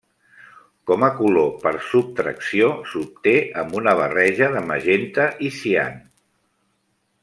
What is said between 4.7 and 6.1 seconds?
magenta i cian.